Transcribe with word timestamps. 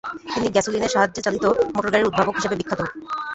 তিনি 0.33 0.47
গ্যাসোলিনের 0.53 0.93
সাহায্যে 0.93 1.25
চালিত 1.25 1.45
মোটরগাড়ির 1.73 2.09
উদ্ভাবক 2.09 2.35
হিসেবে 2.37 2.57
বিখ্যাত। 2.59 2.81